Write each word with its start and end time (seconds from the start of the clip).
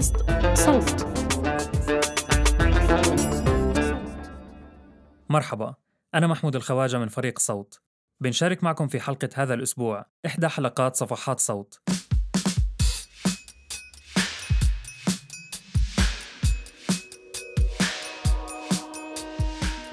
بودكاست 0.00 0.16
صوت. 0.54 1.06
مرحبا 5.28 5.74
أنا 6.14 6.26
محمود 6.26 6.56
الخواجة 6.56 6.98
من 6.98 7.08
فريق 7.08 7.38
صوت. 7.38 7.80
بنشارك 8.20 8.64
معكم 8.64 8.88
في 8.88 9.00
حلقة 9.00 9.28
هذا 9.34 9.54
الأسبوع 9.54 10.06
إحدى 10.26 10.48
حلقات 10.48 10.96
صفحات 10.96 11.40
صوت. 11.40 11.80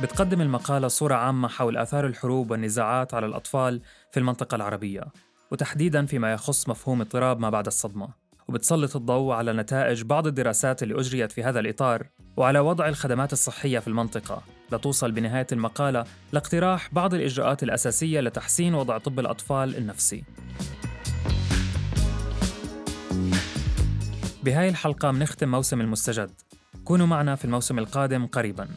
بتقدم 0.01 0.41
المقالة 0.41 0.87
صورة 0.87 1.15
عامة 1.15 1.47
حول 1.47 1.77
آثار 1.77 2.07
الحروب 2.07 2.51
والنزاعات 2.51 3.13
على 3.13 3.25
الأطفال 3.25 3.81
في 4.11 4.19
المنطقة 4.19 4.55
العربية 4.55 5.03
وتحديداً 5.51 6.05
فيما 6.05 6.33
يخص 6.33 6.69
مفهوم 6.69 7.01
اضطراب 7.01 7.39
ما 7.39 7.49
بعد 7.49 7.65
الصدمة. 7.65 8.26
وبتسلط 8.47 8.95
الضوء 8.95 9.33
على 9.33 9.53
نتائج 9.53 10.03
بعض 10.03 10.27
الدراسات 10.27 10.83
اللي 10.83 10.99
أجريت 10.99 11.31
في 11.31 11.43
هذا 11.43 11.59
الإطار 11.59 12.07
وعلى 12.37 12.59
وضع 12.59 12.87
الخدمات 12.87 13.33
الصحية 13.33 13.79
في 13.79 13.87
المنطقة. 13.87 14.41
لتوصل 14.71 15.11
بنهاية 15.11 15.47
المقالة 15.51 16.05
لاقتراح 16.31 16.93
بعض 16.93 17.13
الإجراءات 17.13 17.63
الأساسية 17.63 18.19
لتحسين 18.19 18.73
وضع 18.73 18.97
طب 18.97 19.19
الأطفال 19.19 19.75
النفسي. 19.77 20.23
بهاي 24.43 24.69
الحلقة 24.69 25.11
منختم 25.11 25.49
موسم 25.49 25.81
المستجد. 25.81 26.31
كونوا 26.83 27.07
معنا 27.07 27.35
في 27.35 27.45
الموسم 27.45 27.79
القادم 27.79 28.25
قريباً. 28.25 28.67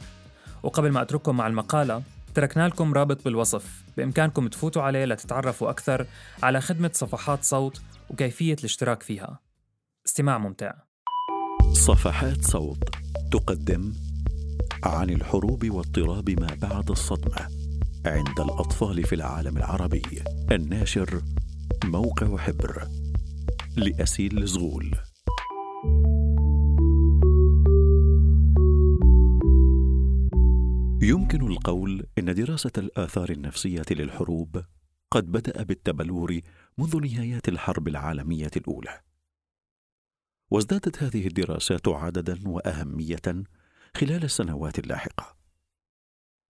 وقبل 0.63 0.91
ما 0.91 1.03
أترككم 1.03 1.37
مع 1.37 1.47
المقالة 1.47 2.03
تركنا 2.35 2.69
لكم 2.69 2.95
رابط 2.95 3.25
بالوصف. 3.25 3.83
بإمكانكم 3.97 4.49
تفوتوا 4.49 4.83
عليه 4.83 5.05
لتتعرفوا 5.05 5.71
أكثر 5.71 6.07
على 6.43 6.61
خدمة 6.61 6.91
صفحات 6.95 7.45
صوت 7.45 7.81
وكيفية 8.11 8.55
الاشتراك 8.55 9.03
فيها. 9.03 9.50
استماع 10.07 10.39
ممتع. 10.39 10.73
صفحات 11.73 12.45
صوت 12.45 12.89
تقدم 13.33 13.93
عن 14.85 15.11
الحروب 15.11 15.71
واضطراب 15.71 16.31
ما 16.31 16.55
بعد 16.63 16.91
الصدمة 16.91 17.49
عند 18.07 18.41
الأطفال 18.41 19.05
في 19.05 19.15
العالم 19.15 19.57
العربي. 19.57 20.03
الناشر 20.53 21.23
موقع 21.85 22.37
حبر 22.37 22.89
لأسيل 23.77 24.47
زغول. 24.47 24.95
يمكن 31.03 31.47
القول 31.47 32.07
إن 32.19 32.35
دراسة 32.35 32.73
الآثار 32.79 33.31
النفسية 33.31 33.85
للحروب 33.91 34.63
قد 35.11 35.33
بدأ 35.33 35.63
بالتبلور 35.63 36.41
منذ 36.79 37.01
نهايات 37.01 37.49
الحرب 37.49 37.89
العالمية 37.89 38.51
الأولى. 38.57 39.10
وازدادت 40.51 41.03
هذه 41.03 41.27
الدراسات 41.27 41.89
عددا 41.89 42.49
وأهمية 42.49 43.45
خلال 43.97 44.25
السنوات 44.25 44.79
اللاحقة. 44.79 45.37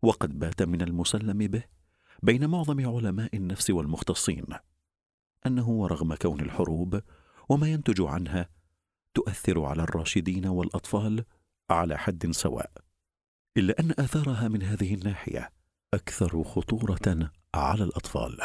وقد 0.02 0.38
بات 0.38 0.62
من 0.62 0.82
المسلم 0.82 1.38
به 1.38 1.64
بين 2.22 2.46
معظم 2.50 2.86
علماء 2.96 3.36
النفس 3.36 3.70
والمختصين 3.70 4.46
أنه 5.46 5.68
ورغم 5.68 6.14
كون 6.14 6.40
الحروب 6.40 7.02
وما 7.48 7.68
ينتج 7.68 8.00
عنها 8.02 8.48
تؤثر 9.14 9.64
على 9.64 9.82
الراشدين 9.82 10.46
والأطفال 10.46 11.24
على 11.70 11.98
حد 11.98 12.30
سواء 12.30 12.70
إلا 13.56 13.80
أن 13.80 13.90
آثارها 13.90 14.48
من 14.48 14.62
هذه 14.62 14.94
الناحية 14.94 15.52
أكثر 15.94 16.44
خطورة 16.44 17.30
على 17.54 17.84
الأطفال. 17.84 18.38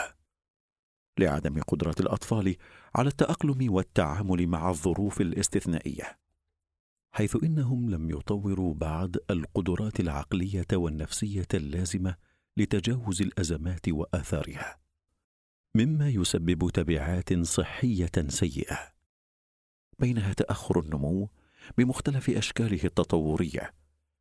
لعدم 1.20 1.62
قدرة 1.62 1.96
الأطفال 2.00 2.56
على 2.96 3.08
التأقلم 3.08 3.74
والتعامل 3.74 4.48
مع 4.48 4.70
الظروف 4.70 5.22
الاستثنائية 5.22 6.18
حيث 7.12 7.44
إنهم 7.44 7.90
لم 7.90 8.10
يطوروا 8.10 8.74
بعد 8.74 9.18
القدرات 9.30 10.00
العقلية 10.00 10.68
والنفسية 10.74 11.48
اللازمة 11.54 12.16
لتجاوز 12.58 13.22
الأزمات 13.22 13.90
وآثارها 13.90 14.78
مما 15.76 16.10
يسبب 16.10 16.70
تبعات 16.70 17.34
صحية 17.34 18.12
سيئة. 18.28 18.80
بينها 20.00 20.34
تأخر 20.34 20.80
النمو 20.80 21.30
بمختلف 21.78 22.30
أشكاله 22.30 22.84
التطورية 22.84 23.74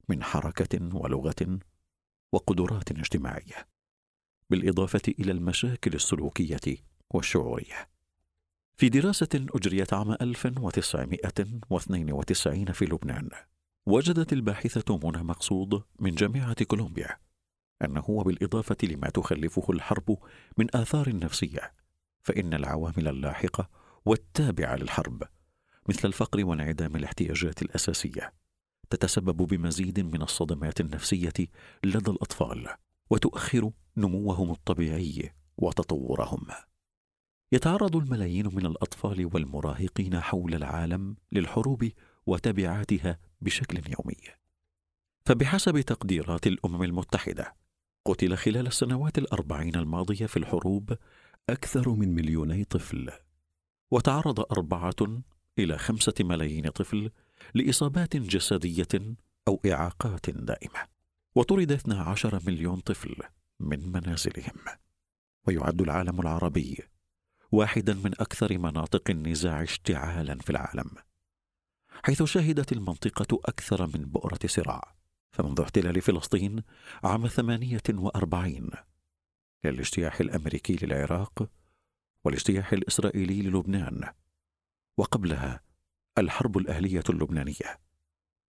من 0.09 0.23
حركة 0.23 0.97
ولغة 0.97 1.59
وقدرات 2.33 2.91
اجتماعية 2.91 3.69
بالإضافة 4.51 5.03
إلى 5.19 5.33
المشاكل 5.33 5.95
السلوكية 5.95 6.77
والشعوريه 7.15 7.89
في 8.77 8.89
دراسة 8.89 9.29
أجريت 9.35 9.93
عام 9.93 10.13
1992 10.13 12.73
في 12.73 12.85
لبنان 12.85 13.29
وجدت 13.87 14.33
الباحثة 14.33 15.01
منى 15.05 15.23
مقصود 15.23 15.83
من 15.99 16.15
جامعة 16.15 16.65
كولومبيا 16.65 17.19
أنه 17.85 18.05
وبالإضافة 18.09 18.77
لما 18.83 19.11
تخلفه 19.11 19.67
الحرب 19.71 20.19
من 20.59 20.77
آثار 20.77 21.17
نفسية 21.17 21.73
فإن 22.23 22.55
العوامل 22.55 23.09
اللاحقة 23.09 23.69
والتابعة 24.07 24.77
للحرب 24.77 25.23
مثل 25.89 26.09
الفقر 26.09 26.45
وانعدام 26.45 26.97
الاحتياجات 26.97 27.63
الأساسية 27.63 28.33
تتسبب 28.91 29.37
بمزيد 29.37 30.01
من 30.01 30.23
الصدمات 30.23 30.81
النفسية 30.81 31.33
لدى 31.85 32.11
الأطفال 32.11 32.69
وتؤخر 33.11 33.71
نموهم 33.97 34.51
الطبيعي 34.51 35.33
وتطورهم. 35.57 36.47
يتعرض 37.55 37.97
الملايين 37.97 38.47
من 38.47 38.67
الأطفال 38.67 39.31
والمراهقين 39.35 40.21
حول 40.21 40.55
العالم 40.55 41.17
للحروب 41.33 41.91
وتبعاتها 42.27 43.19
بشكل 43.41 43.77
يومي. 43.77 44.17
فبحسب 45.27 45.81
تقديرات 45.81 46.47
الأمم 46.47 46.83
المتحدة 46.83 47.55
قتل 48.05 48.37
خلال 48.37 48.67
السنوات 48.67 49.19
الأربعين 49.19 49.77
الماضية 49.77 50.27
في 50.27 50.37
الحروب 50.37 50.97
أكثر 51.51 51.89
من 51.91 52.15
مليوني 52.15 52.65
طفل 52.65 53.11
وتعرض 53.91 54.41
أربعة 54.41 55.23
إلى 55.59 55.79
خمسة 55.79 56.15
ملايين 56.21 56.69
طفل 56.69 57.11
لإصابات 57.55 58.17
جسدية 58.17 59.17
أو 59.49 59.61
إعاقات 59.67 60.31
دائمة. 60.31 60.81
وطرد 61.35 61.73
12 61.73 62.41
مليون 62.47 62.81
طفل 62.81 63.17
من 63.61 63.93
منازلهم. 63.93 64.57
ويعد 65.47 65.83
العالم 65.83 66.21
العربي 66.21 66.94
واحدا 67.55 67.95
من 67.95 68.13
أكثر 68.21 68.59
مناطق 68.59 69.11
النزاع 69.11 69.63
اشتعالا 69.63 70.39
في 70.39 70.51
العالم 70.51 70.91
حيث 72.05 72.23
شهدت 72.23 72.73
المنطقة 72.73 73.41
أكثر 73.45 73.87
من 73.87 74.05
بؤرة 74.05 74.39
صراع 74.47 74.95
فمنذ 75.33 75.61
احتلال 75.61 76.01
فلسطين 76.01 76.63
عام 77.05 77.29
48 77.29 78.71
للاجتياح 79.65 80.21
الأمريكي 80.21 80.77
للعراق 80.83 81.49
والاجتياح 82.25 82.73
الإسرائيلي 82.73 83.43
للبنان 83.43 84.13
وقبلها 84.97 85.61
الحرب 86.19 86.59
الأهلية 86.59 87.05
اللبنانية 87.11 87.81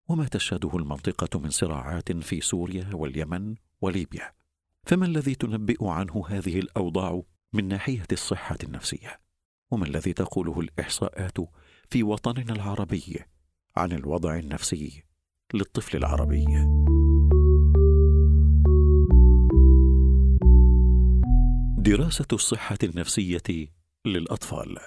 وما 0.08 0.28
تشهده 0.28 0.78
المنطقة 0.78 1.40
من 1.40 1.50
صراعات 1.50 2.12
في 2.12 2.42
سوريا 2.42 2.90
واليمن 2.94 3.56
وليبيا. 3.82 4.34
فما 4.84 5.06
الذي 5.06 5.36
تنبئ 5.36 5.88
عنه 5.88 6.26
هذه 6.30 6.60
الأوضاع؟ 6.60 7.22
من 7.56 7.68
ناحية 7.68 8.06
الصحة 8.12 8.58
النفسية. 8.64 9.20
وما 9.72 9.86
الذي 9.86 10.14
تقوله 10.14 10.60
الإحصاءات 10.60 11.38
في 11.90 12.04
وطننا 12.04 12.54
العربي 12.54 13.20
عن 13.76 13.92
الوضع 13.92 14.36
النفسي 14.40 15.04
للطفل 15.54 15.98
العربي؟ 15.98 16.46
دراسة 21.78 22.28
الصحة 22.34 22.78
النفسية 22.84 23.70
للأطفال. 24.06 24.78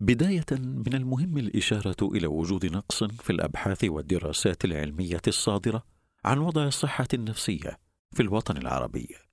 بداية 0.00 0.46
من 0.60 0.94
المهم 0.94 1.38
الإشارة 1.38 1.96
إلى 2.02 2.26
وجود 2.26 2.66
نقص 2.66 3.04
في 3.04 3.30
الأبحاث 3.30 3.84
والدراسات 3.84 4.64
العلمية 4.64 5.22
الصادرة 5.28 5.82
عن 6.24 6.38
وضع 6.38 6.66
الصحة 6.66 7.08
النفسية 7.14 7.78
في 8.12 8.22
الوطن 8.22 8.56
العربي. 8.56 9.29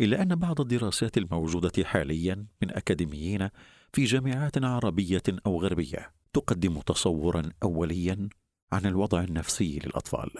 إلا 0.00 0.22
أن 0.22 0.34
بعض 0.34 0.60
الدراسات 0.60 1.18
الموجودة 1.18 1.84
حاليا 1.84 2.46
من 2.62 2.70
أكاديميين 2.70 3.48
في 3.92 4.04
جامعات 4.04 4.64
عربية 4.64 5.22
أو 5.46 5.62
غربية 5.62 6.12
تقدم 6.32 6.80
تصورا 6.80 7.42
اوليا 7.62 8.28
عن 8.72 8.86
الوضع 8.86 9.20
النفسي 9.20 9.78
للأطفال. 9.78 10.30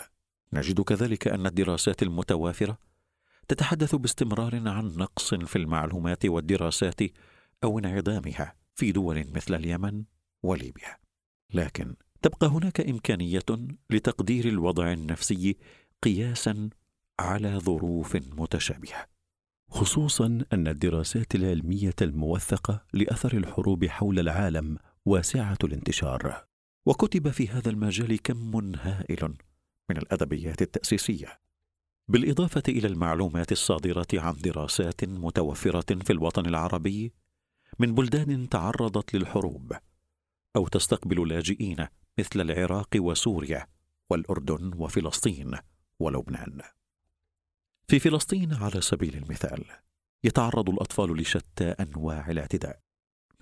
نجد 0.52 0.80
كذلك 0.80 1.28
أن 1.28 1.46
الدراسات 1.46 2.02
المتوافرة 2.02 2.78
تتحدث 3.48 3.94
باستمرار 3.94 4.68
عن 4.68 4.86
نقص 4.96 5.34
في 5.34 5.56
المعلومات 5.56 6.26
والدراسات 6.26 7.00
أو 7.64 7.78
انعدامها 7.78 8.54
في 8.74 8.92
دول 8.92 9.24
مثل 9.34 9.54
اليمن 9.54 10.04
وليبيا. 10.42 10.96
لكن 11.54 11.94
تبقى 12.22 12.46
هناك 12.46 12.80
إمكانية 12.80 13.42
لتقدير 13.90 14.48
الوضع 14.48 14.92
النفسي 14.92 15.56
قياسا 16.02 16.70
على 17.20 17.58
ظروف 17.58 18.16
متشابهة. 18.16 19.11
خصوصا 19.72 20.44
أن 20.52 20.68
الدراسات 20.68 21.34
العلمية 21.34 21.94
الموثقة 22.02 22.84
لأثر 22.92 23.36
الحروب 23.36 23.84
حول 23.84 24.18
العالم 24.18 24.78
واسعة 25.06 25.58
الانتشار 25.64 26.44
وكتب 26.86 27.30
في 27.30 27.48
هذا 27.48 27.70
المجال 27.70 28.22
كم 28.22 28.74
هائل 28.76 29.34
من 29.90 29.96
الأدبيات 29.96 30.62
التأسيسية. 30.62 31.40
بالإضافة 32.08 32.62
إلى 32.68 32.88
المعلومات 32.88 33.52
الصادرة 33.52 34.06
عن 34.14 34.34
دراسات 34.34 35.04
متوفرة 35.04 35.94
في 36.04 36.12
الوطن 36.12 36.46
العربي 36.46 37.12
من 37.78 37.94
بلدان 37.94 38.48
تعرضت 38.48 39.14
للحروب 39.14 39.72
أو 40.56 40.68
تستقبل 40.68 41.28
لاجئين 41.28 41.86
مثل 42.18 42.40
العراق 42.40 42.88
وسوريا 42.96 43.66
والأردن 44.10 44.70
وفلسطين 44.76 45.58
ولبنان. 45.98 46.60
في 47.88 47.98
فلسطين 47.98 48.54
على 48.54 48.80
سبيل 48.80 49.16
المثال 49.16 49.64
يتعرض 50.24 50.70
الأطفال 50.70 51.16
لشتى 51.16 51.64
أنواع 51.64 52.30
الاعتداء 52.30 52.80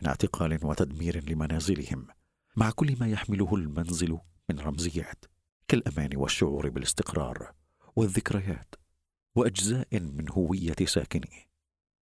من 0.03 0.09
اعتقال 0.09 0.59
وتدمير 0.63 1.31
لمنازلهم 1.31 2.07
مع 2.57 2.71
كل 2.71 2.97
ما 3.01 3.09
يحمله 3.09 3.55
المنزل 3.55 4.19
من 4.51 4.59
رمزيات 4.61 5.25
كالأمان 5.69 6.17
والشعور 6.17 6.69
بالاستقرار 6.69 7.53
والذكريات 7.97 8.75
وأجزاء 9.35 9.89
من 9.93 10.31
هوية 10.31 10.77
ساكنيه. 10.85 11.51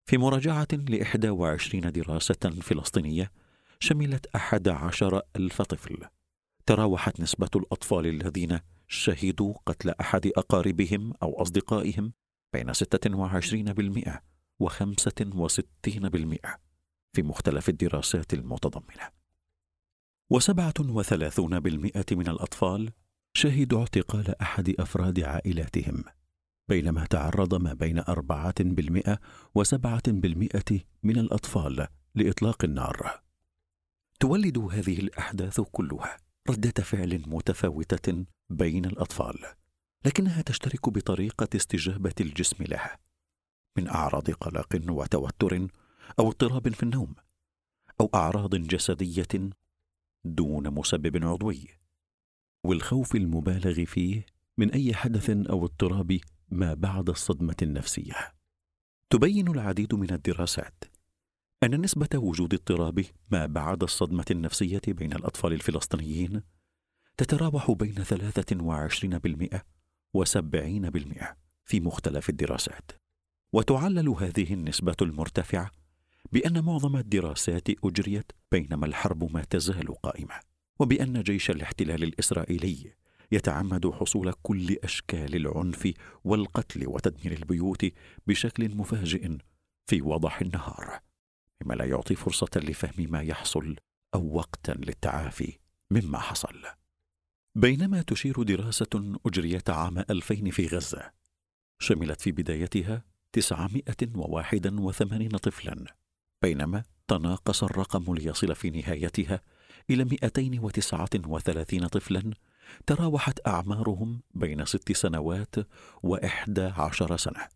في 0.07 0.19
مراجعة 0.19 0.69
لإحدى 0.73 1.31
وعشرين 1.31 1.93
دراسة 1.93 2.61
فلسطينية 2.63 3.33
شملت 3.81 4.27
أحد 4.27 4.69
عشر 4.69 5.23
ألف 5.37 5.63
طفل 5.63 6.07
تراوحت 6.67 7.21
نسبة 7.21 7.51
الأطفال 7.57 8.07
الذين 8.07 8.61
شهدوا 8.89 9.55
قتل 9.67 9.91
أحد 9.91 10.27
أقاربهم 10.27 11.13
أو 11.23 11.43
أصدقائهم 11.43 12.13
بين 12.53 12.73
26% 12.73 14.21
و 14.61 14.69
65% 14.69 16.59
في 17.13 17.23
مختلف 17.23 17.69
الدراسات 17.69 18.35
المتضمنة. 18.35 19.11
وثلاثون 20.81 21.61
بالمئة 21.61 22.07
من 22.13 22.29
الأطفال 22.29 22.93
شهدوا 23.35 23.81
اعتقال 23.81 24.41
أحد 24.41 24.75
أفراد 24.79 25.21
عائلاتهم 25.21 26.05
بينما 26.69 27.07
تعرض 27.07 27.55
ما 27.55 27.73
بين 27.73 27.99
أربعة 27.99 28.55
بالمئة 28.61 29.19
وسبعة 29.55 30.03
بالمئة 30.07 30.81
من 31.03 31.19
الأطفال 31.19 31.87
لإطلاق 32.15 32.65
النار. 32.65 33.21
تولد 34.21 34.59
هذه 34.59 34.99
الأحداث 34.99 35.61
كلها 35.61 36.17
ردة 36.51 36.83
فعل 36.83 37.23
متفاوتة 37.27 38.25
بين 38.51 38.85
الأطفال. 38.85 39.39
لكنها 40.05 40.43
تشترك 40.43 40.89
بطريقة 40.89 41.49
استجابة 41.57 42.15
الجسم 42.21 42.65
لها 42.65 42.99
من 43.77 43.89
أعراض 43.89 44.31
قلق 44.31 44.83
وتوتر 44.89 45.69
أو 46.19 46.29
اضطراب 46.29 46.69
في 46.69 46.83
النوم 46.83 47.15
أو 48.01 48.11
أعراض 48.15 48.55
جسدية 48.55 49.51
دون 50.25 50.71
مسبب 50.71 51.25
عضوي 51.25 51.69
والخوف 52.65 53.15
المبالغ 53.15 53.85
فيه 53.85 54.27
من 54.59 54.71
أي 54.71 54.95
حدث 54.95 55.31
أو 55.31 55.65
اضطراب 55.65 56.21
ما 56.51 56.75
بعد 56.75 57.09
الصدمة 57.09 57.57
النفسية. 57.63 58.15
تبين 59.11 59.49
العديد 59.49 59.95
من 59.95 60.13
الدراسات 60.13 60.85
أن 61.63 61.81
نسبة 61.81 62.09
وجود 62.15 62.55
اضطراب 62.55 63.05
ما 63.31 63.47
بعد 63.47 63.83
الصدمة 63.83 64.25
النفسية 64.31 64.81
بين 64.89 65.13
الأطفال 65.13 65.53
الفلسطينيين 65.53 66.43
تتراوح 67.17 67.71
بين 67.71 68.05
23% 68.05 69.61
وسبعين 70.15 70.91
بالمئة 70.91 71.37
في 71.65 71.81
مختلف 71.81 72.29
الدراسات. 72.29 72.91
وتعلل 73.53 74.09
هذه 74.09 74.55
النسبة 74.55 74.97
المرتفعة 75.03 75.71
بأن 76.33 76.65
معظم 76.65 76.97
الدراسات 76.97 77.69
أجريت 77.85 78.33
بينما 78.53 78.87
الحرب 78.87 79.33
ما 79.33 79.45
تزال 79.45 79.95
قائمة 80.03 80.35
وبأن 80.79 81.23
جيش 81.23 81.51
الاحتلال 81.51 82.03
الإسرائيلي 82.03 82.95
يتعمد 83.33 83.91
حصول 83.91 84.33
كل 84.43 84.77
أشكال 84.85 85.37
العنف 85.37 85.93
والقتل 86.25 86.89
وتدمير 86.89 87.39
البيوت 87.39 87.87
بشكل 88.27 88.77
مفاجئ 88.77 89.39
في 89.87 90.03
وضح 90.03 90.41
النهار 90.41 91.01
مما 91.63 91.75
لا 91.75 91.85
يعطي 91.85 92.15
فرصة 92.15 92.51
لفهم 92.57 93.11
ما 93.11 93.23
يحصل 93.23 93.77
أو 94.15 94.35
وقتا 94.35 94.73
للتعافي 94.73 95.59
مما 95.91 96.19
حصل. 96.19 96.80
بينما 97.55 98.03
تشير 98.03 98.43
دراسة 98.43 99.19
أجريت 99.27 99.71
عام 99.71 99.99
2000 99.99 100.51
في 100.51 100.67
غزة 100.67 101.13
شملت 101.79 102.21
في 102.21 102.33
بدايتها 102.33 103.05
981 103.33 105.37
طفلا 105.37 105.85
بينما 106.43 106.85
تناقص 107.09 107.65
الرقم 107.65 108.15
ليصل 108.15 108.55
في 108.55 108.71
نهايتها 108.71 109.41
إلى 109.91 110.05
239 110.05 111.87
طفلا 111.87 112.33
تراوحت 112.87 113.47
أعمارهم 113.47 114.23
بين 114.35 114.65
ست 114.65 114.93
سنوات 114.93 115.55
وإحدى 116.03 116.63
عشر 116.63 117.17
سنة. 117.17 117.49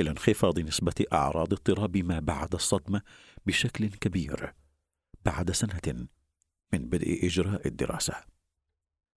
إلى 0.00 0.10
انخفاض 0.10 0.58
نسبة 0.58 1.04
أعراض 1.12 1.52
اضطراب 1.52 1.96
ما 1.96 2.20
بعد 2.20 2.54
الصدمة 2.54 3.02
بشكل 3.46 3.88
كبير 3.88 4.54
بعد 5.24 5.50
سنة 5.50 6.06
من 6.72 6.88
بدء 6.88 7.26
إجراء 7.26 7.68
الدراسة. 7.68 8.33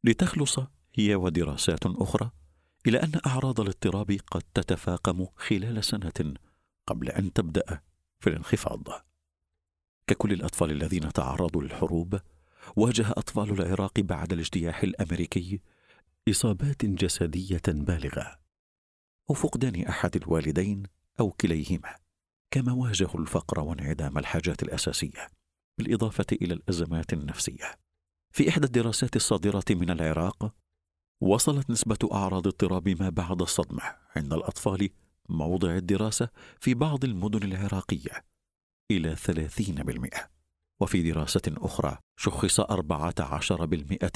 لتخلص 0.04 0.60
هي 0.94 1.16
ودراسات 1.16 1.86
أخرى 1.86 2.32
إلى 2.88 2.98
أن 3.04 3.12
أعراض 3.26 3.60
الاضطراب 3.60 4.18
قد 4.32 4.44
تتفاقم 4.54 5.28
خلال 5.36 5.84
سنة 5.84 6.34
قبل 6.88 7.10
أن 7.10 7.34
تبدأ 7.34 7.82
في 8.20 8.30
الانخفاض. 8.30 8.88
ككل 10.08 10.34
الأطفال 10.34 10.72
الذين 10.72 11.14
تعرضوا 11.14 11.62
للحروب 11.64 12.20
واجه 12.76 13.12
أطفال 13.12 13.50
العراق 13.50 14.00
بعد 14.00 14.34
الاجتياح 14.34 14.84
الأمريكي 14.84 15.62
إصابات 16.30 16.86
جسدية 16.86 17.62
بالغة 17.68 18.40
أو 19.30 19.36
فقدان 19.36 19.86
أحد 19.86 20.16
الوالدين 20.16 20.84
أو 21.20 21.32
كليهما 21.32 21.96
كما 22.52 22.74
واجهوا 22.74 23.20
الفقر 23.20 23.60
وانعدام 23.60 24.18
الحاجات 24.18 24.64
الأساسية 24.64 25.30
بالإضافة 25.78 26.26
إلى 26.32 26.54
الأزمات 26.54 27.14
النفسية. 27.14 27.87
في 28.38 28.50
إحدى 28.50 28.66
الدراسات 28.66 29.16
الصادرة 29.16 29.64
من 29.70 29.90
العراق 29.90 30.54
وصلت 31.22 31.70
نسبة 31.70 31.98
أعراض 32.14 32.48
اضطراب 32.48 32.90
ما 32.90 33.10
بعد 33.10 33.42
الصدمة 33.42 33.82
عند 34.16 34.34
الأطفال 34.34 34.90
موضع 35.30 35.76
الدراسة 35.76 36.30
في 36.60 36.74
بعض 36.74 37.04
المدن 37.04 37.44
العراقية 37.44 38.26
إلى 38.92 39.16
30% 39.16 40.18
وفي 40.80 41.12
دراسة 41.12 41.42
أخرى 41.48 41.98
شخص 42.18 42.62
14% 42.62 42.72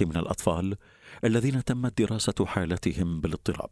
من 0.02 0.18
الأطفال 0.18 0.78
الذين 1.24 1.64
تمت 1.64 2.02
دراسة 2.02 2.46
حالتهم 2.46 3.22
بالاضطراب. 3.22 3.72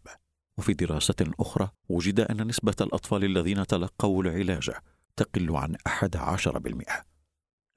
وفي 0.57 0.73
دراسة 0.73 1.33
أخرى 1.39 1.69
وجد 1.89 2.19
أن 2.19 2.47
نسبة 2.47 2.75
الأطفال 2.81 3.23
الذين 3.23 3.67
تلقوا 3.67 4.23
العلاج 4.23 4.71
تقل 5.15 5.55
عن 5.55 5.75
11% 5.87 7.05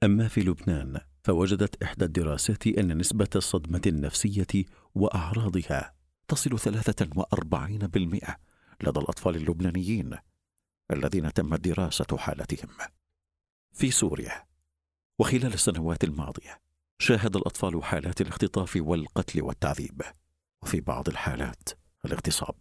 أما 0.03 0.27
في 0.27 0.41
لبنان 0.41 1.12
فوجدت 1.23 1.83
إحدى 1.83 2.05
الدراسات 2.05 2.67
أن 2.67 2.97
نسبة 2.97 3.29
الصدمة 3.35 3.81
النفسية 3.87 4.65
وأعراضها 4.95 5.93
تصل 6.27 6.59
43% 6.59 8.37
لدى 8.83 8.99
الأطفال 8.99 9.35
اللبنانيين 9.35 10.17
الذين 10.91 11.33
تمت 11.33 11.59
دراسة 11.59 12.17
حالتهم. 12.17 12.69
في 13.73 13.91
سوريا 13.91 14.43
وخلال 15.19 15.53
السنوات 15.53 16.03
الماضية 16.03 16.61
شاهد 16.99 17.35
الأطفال 17.35 17.83
حالات 17.83 18.21
الاختطاف 18.21 18.77
والقتل 18.81 19.41
والتعذيب 19.41 20.01
وفي 20.61 20.81
بعض 20.81 21.09
الحالات 21.09 21.69
الاغتصاب. 22.05 22.55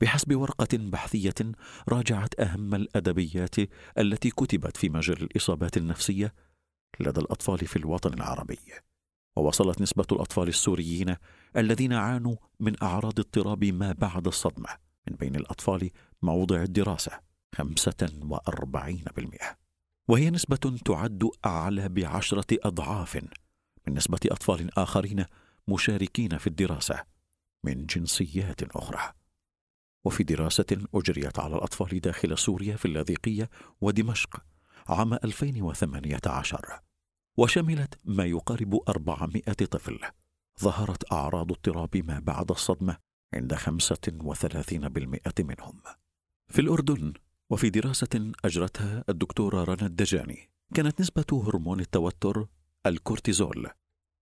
بحسب 0.00 0.34
ورقة 0.34 0.68
بحثية 0.72 1.34
راجعت 1.88 2.40
أهم 2.40 2.74
الأدبيات 2.74 3.56
التي 3.98 4.30
كتبت 4.30 4.76
في 4.76 4.88
مجال 4.88 5.22
الإصابات 5.22 5.76
النفسية 5.76 6.34
لدى 7.00 7.20
الأطفال 7.20 7.58
في 7.58 7.76
الوطن 7.76 8.12
العربي 8.12 8.58
ووصلت 9.36 9.82
نسبة 9.82 10.06
الأطفال 10.12 10.48
السوريين 10.48 11.16
الذين 11.56 11.92
عانوا 11.92 12.36
من 12.60 12.82
أعراض 12.82 13.20
اضطراب 13.20 13.64
ما 13.64 13.92
بعد 13.92 14.26
الصدمة 14.26 14.68
من 15.08 15.16
بين 15.16 15.36
الأطفال 15.36 15.90
موضع 16.22 16.62
الدراسة 16.62 17.20
45% 17.56 19.56
وهي 20.08 20.30
نسبة 20.30 20.78
تعد 20.84 21.30
أعلى 21.46 21.88
بعشرة 21.88 22.58
أضعاف 22.64 23.16
من 23.86 23.94
نسبة 23.94 24.20
أطفال 24.26 24.78
آخرين 24.78 25.24
مشاركين 25.68 26.38
في 26.38 26.46
الدراسة 26.46 27.04
من 27.64 27.86
جنسيات 27.86 28.62
أخرى. 28.62 29.12
وفي 30.04 30.24
دراسة 30.24 30.86
أجريت 30.94 31.38
على 31.38 31.56
الأطفال 31.56 32.00
داخل 32.00 32.38
سوريا 32.38 32.76
في 32.76 32.84
اللاذقية 32.84 33.50
ودمشق 33.80 34.44
عام 34.88 35.14
2018 35.14 36.80
وشملت 37.36 37.98
ما 38.04 38.24
يقارب 38.24 38.80
400 38.88 39.42
طفل. 39.42 40.00
ظهرت 40.60 41.12
أعراض 41.12 41.52
اضطراب 41.52 41.96
ما 41.96 42.18
بعد 42.18 42.50
الصدمة 42.50 42.96
عند 43.34 43.54
35% 43.54 45.42
منهم. 45.42 45.80
في 46.48 46.60
الأردن 46.60 47.12
وفي 47.50 47.70
دراسة 47.70 48.32
أجرتها 48.44 49.04
الدكتورة 49.08 49.64
رنا 49.64 49.86
الدجاني 49.86 50.50
كانت 50.74 51.00
نسبة 51.00 51.42
هرمون 51.46 51.80
التوتر 51.80 52.46
الكورتيزول 52.86 53.70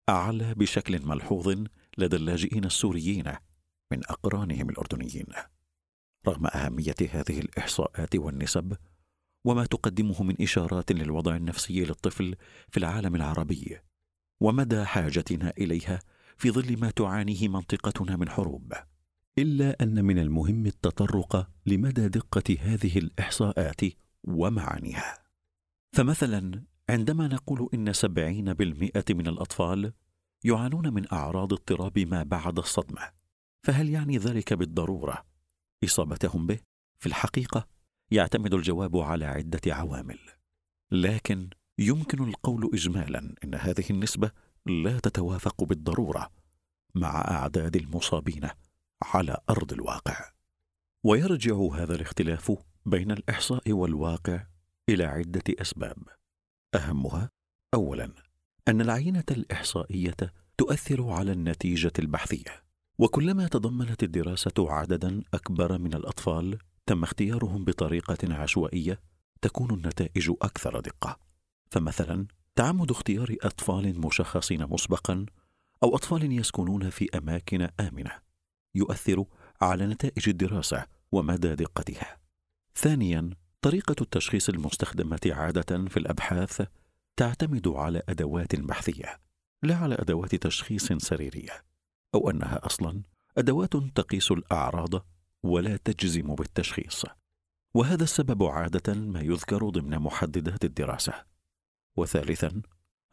أعلى 0.08 0.54
بشكل 0.54 1.06
ملحوظ 1.06 1.64
لدى 1.98 2.16
اللاجئين 2.16 2.64
السوريين 2.64 3.32
من 3.92 4.04
أقرانهم 4.04 4.70
الأردنيين. 4.70 5.26
رغم 6.28 6.46
أهمية 6.46 6.94
هذه 7.10 7.40
الإحصاءات 7.40 8.16
والنسب 8.16 8.76
وما 9.46 9.66
تقدمه 9.66 10.22
من 10.22 10.42
إشارات 10.42 10.92
للوضع 10.92 11.36
النفسي 11.36 11.84
للطفل 11.84 12.34
في 12.68 12.76
العالم 12.76 13.14
العربي 13.14 13.78
ومدى 14.40 14.84
حاجتنا 14.84 15.52
إليها 15.58 16.00
في 16.36 16.50
ظل 16.50 16.80
ما 16.80 16.90
تعانيه 16.90 17.48
منطقتنا 17.48 18.16
من 18.16 18.28
حروب. 18.28 18.72
إلا 19.38 19.76
أن 19.82 20.04
من 20.04 20.18
المهم 20.18 20.66
التطرق 20.66 21.50
لمدى 21.66 22.08
دقة 22.08 22.56
هذه 22.60 22.98
الإحصاءات 22.98 23.80
ومعانيها. 24.24 25.18
فمثلا 25.92 26.62
عندما 26.88 27.28
نقول 27.28 27.68
إن 27.74 27.92
سبعين 27.92 28.52
بالمئة 28.52 29.04
من 29.10 29.26
الأطفال 29.26 29.92
يعانون 30.44 30.94
من 30.94 31.12
أعراض 31.12 31.52
اضطراب 31.52 31.98
ما 31.98 32.22
بعد 32.22 32.58
الصدمة 32.58 33.10
فهل 33.62 33.90
يعني 33.90 34.18
ذلك 34.18 34.52
بالضرورة 34.52 35.24
إصابتهم 35.84 36.46
به؟ 36.46 36.58
في 36.98 37.06
الحقيقة 37.06 37.75
يعتمد 38.10 38.54
الجواب 38.54 38.96
على 38.96 39.24
عدة 39.24 39.60
عوامل. 39.66 40.18
لكن 40.90 41.50
يمكن 41.78 42.28
القول 42.28 42.70
اجمالا 42.74 43.34
إن 43.44 43.54
هذه 43.54 43.84
النسبة 43.90 44.30
لا 44.66 44.98
تتوافق 44.98 45.64
بالضرورة 45.64 46.30
مع 46.94 47.20
أعداد 47.30 47.76
المصابين 47.76 48.48
على 49.02 49.36
أرض 49.50 49.72
الواقع. 49.72 50.30
ويرجع 51.04 51.56
هذا 51.74 51.94
الاختلاف 51.94 52.52
بين 52.86 53.10
الإحصاء 53.10 53.72
والواقع 53.72 54.46
إلى 54.88 55.04
عدة 55.04 55.44
أسباب. 55.48 55.98
أهمها 56.74 57.30
اولا 57.74 58.12
أن 58.68 58.80
العينة 58.80 59.24
الإحصائية 59.30 60.16
تؤثر 60.58 61.10
على 61.10 61.32
النتيجة 61.32 61.92
البحثية. 61.98 62.66
وكلما 62.98 63.48
تضمنت 63.48 64.02
الدراسة 64.02 64.52
عددا 64.58 65.22
أكبر 65.34 65.78
من 65.78 65.94
الأطفال 65.94 66.58
تم 66.86 67.02
اختيارهم 67.02 67.64
بطريقة 67.64 68.34
عشوائية 68.34 69.00
تكون 69.42 69.74
النتائج 69.74 70.30
أكثر 70.42 70.80
دقة. 70.80 71.18
فمثلا 71.70 72.26
تعمد 72.56 72.90
اختيار 72.90 73.36
أطفال 73.42 74.00
مشخصين 74.00 74.66
مسبقا 74.66 75.26
أو 75.82 75.96
أطفال 75.96 76.32
يسكنون 76.32 76.90
في 76.90 77.08
أماكن 77.18 77.68
آمنة 77.80 78.10
يؤثر 78.74 79.24
على 79.60 79.86
نتائج 79.86 80.28
الدراسة 80.28 80.86
ومدى 81.12 81.54
دقتها. 81.54 82.18
ثانيا 82.74 83.30
طريقة 83.60 83.96
التشخيص 84.00 84.48
المستخدمة 84.48 85.20
عادة 85.26 85.88
في 85.88 85.96
الأبحاث 85.96 86.62
تعتمد 87.16 87.68
على 87.68 88.02
أدوات 88.08 88.56
بحثية 88.56 89.20
لا 89.62 89.76
على 89.76 89.94
أدوات 89.94 90.34
تشخيص 90.34 90.92
سريرية 90.92 91.64
أو 92.14 92.30
أنها 92.30 92.66
أصلا 92.66 93.02
أدوات 93.38 93.76
تقيس 93.76 94.30
الأعراض 94.30 95.06
ولا 95.46 95.76
تجزم 95.76 96.34
بالتشخيص. 96.34 97.04
وهذا 97.74 98.04
السبب 98.04 98.42
عادة 98.42 98.94
ما 98.94 99.20
يذكر 99.20 99.68
ضمن 99.68 99.98
محددات 99.98 100.64
الدراسة. 100.64 101.24
وثالثا 101.96 102.62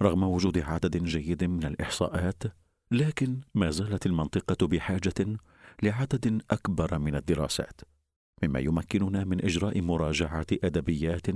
رغم 0.01 0.23
وجود 0.23 0.57
عدد 0.57 1.03
جيد 1.03 1.43
من 1.43 1.65
الإحصاءات 1.65 2.43
لكن 2.91 3.41
ما 3.55 3.69
زالت 3.71 4.05
المنطقة 4.05 4.67
بحاجة 4.67 5.37
لعدد 5.83 6.41
أكبر 6.51 6.99
من 6.99 7.15
الدراسات 7.15 7.81
مما 8.43 8.59
يمكننا 8.59 9.23
من 9.23 9.45
إجراء 9.45 9.81
مراجعة 9.81 10.45
أدبيات 10.51 11.27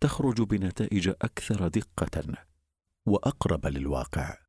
تخرج 0.00 0.42
بنتائج 0.42 1.08
أكثر 1.08 1.68
دقة 1.68 2.34
وأقرب 3.06 3.66
للواقع. 3.66 4.45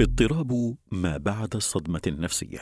اضطراب 0.00 0.76
ما 0.92 1.16
بعد 1.16 1.56
الصدمة 1.56 2.00
النفسية. 2.06 2.60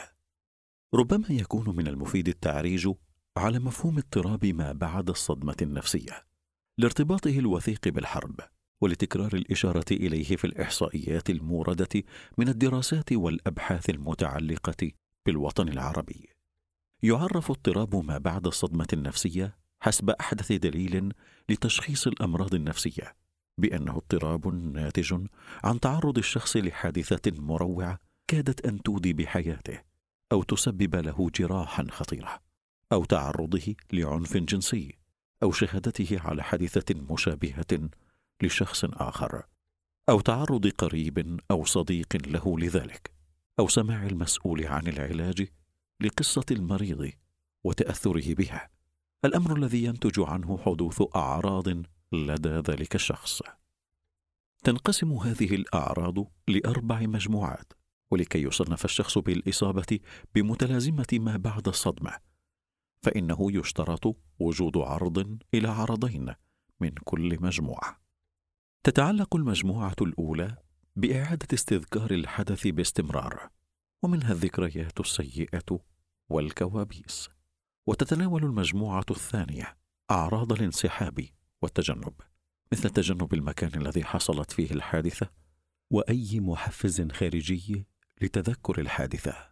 ربما 0.95 1.26
يكون 1.30 1.76
من 1.76 1.87
المفيد 1.88 2.28
التعريج 2.28 2.90
على 3.37 3.59
مفهوم 3.59 3.99
اضطراب 3.99 4.47
ما 4.47 4.73
بعد 4.73 5.11
الصدمة 5.11 5.57
النفسية 5.62 6.26
لارتباطه 6.78 7.38
الوثيق 7.38 7.88
بالحرب 7.88 8.40
ولتكرار 8.80 9.35
الإشارة 9.35 9.85
إليه 9.90 10.37
في 10.37 10.45
الإحصائيات 10.45 11.30
الموردة 11.30 12.02
من 12.38 12.49
الدراسات 12.49 13.12
والأبحاث 13.12 13.90
المتعلقة 13.90 14.90
بالوطن 15.26 15.68
العربي. 15.68 16.28
يعرف 17.02 17.50
اضطراب 17.50 17.97
ما 17.97 18.18
بعد 18.18 18.47
الصدمة 18.47 18.88
النفسية 18.92 19.59
حسب 19.80 20.11
أحدث 20.11 20.52
دليل 20.52 21.12
لتشخيص 21.49 22.07
الأمراض 22.07 22.54
النفسية 22.54 23.16
بأنه 23.59 23.97
اضطراب 23.97 24.55
ناتج 24.55 25.27
عن 25.65 25.81
تعرض 25.81 26.19
الشخص 26.19 26.57
لحادثة 26.57 27.33
مروعة 27.41 27.99
كادت 28.29 28.67
أن 28.67 28.83
تودي 28.83 29.12
بحياته 29.12 29.83
أو 30.33 30.43
تسبب 30.43 30.97
له 30.97 31.31
جراحا 31.35 31.87
خطيرة 31.91 32.41
أو 32.93 33.05
تعرضه 33.05 33.75
لعنف 33.93 34.37
جنسي 34.37 34.99
أو 35.43 35.53
شهادته 35.53 36.21
على 36.21 36.43
حادثة 36.43 36.95
مشابهة 37.11 37.88
لشخص 38.43 38.85
آخر 38.85 39.43
أو 40.09 40.21
تعرض 40.21 40.67
قريب 40.67 41.41
أو 41.50 41.65
صديق 41.65 42.17
له 42.27 42.59
لذلك 42.59 43.11
أو 43.59 43.69
سماع 43.69 44.07
المسؤول 44.07 44.67
عن 44.67 44.87
العلاج 44.87 45.49
لقصة 46.00 46.45
المريض 46.50 47.12
وتأثره 47.65 48.35
بها. 48.35 48.71
الأمر 49.25 49.57
الذي 49.57 49.85
ينتج 49.85 50.21
عنه 50.21 50.59
حدوث 50.59 51.03
أعراض 51.17 51.69
لدى 52.12 52.49
ذلك 52.49 52.95
الشخص. 52.95 53.43
تنقسم 54.65 55.12
هذه 55.12 55.55
الأعراض 55.55 56.15
لأربع 56.49 57.00
مجموعات 57.00 57.73
ولكي 58.11 58.43
يصنف 58.43 58.85
الشخص 58.85 59.19
بالإصابة 59.19 60.00
بمتلازمة 60.35 61.07
ما 61.12 61.37
بعد 61.37 61.69
الصدمة. 61.69 62.19
فإنه 63.03 63.38
يشترط 63.41 64.17
وجود 64.38 64.77
عرض 64.77 65.38
إلى 65.55 65.69
عرضين 65.69 66.35
من 66.81 66.91
كل 67.05 67.43
مجموعة. 67.43 68.00
تتعلق 68.85 69.37
المجموعة 69.37 69.97
الأولى 70.00 70.57
بإعادة 70.97 71.49
استذكار 71.55 72.11
الحدث 72.11 72.67
باستمرار 72.67 73.50
ومنها 74.03 74.33
الذكريات 74.33 75.00
السيئة 75.00 75.81
والكوابيس. 76.29 77.29
وتتناول 77.87 78.45
المجموعة 78.45 79.07
الثانية 79.11 79.77
أعراض 80.11 80.53
الانسحاب 80.53 81.29
والتجنب 81.62 82.12
مثل 82.73 82.91
تجنب 82.91 83.35
المكان 83.35 83.81
الذي 83.81 84.05
حصلت 84.05 84.50
فيه 84.53 84.71
الحادثة 84.71 85.31
وأي 85.91 86.41
محفز 86.41 87.09
خارجي 87.12 87.87
لتذكر 88.21 88.81
الحادثة. 88.81 89.49